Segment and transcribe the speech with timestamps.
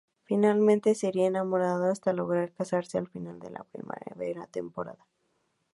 [0.23, 5.05] Finalmente se irán enamorando hasta lograr casarse al final de la primera temporada.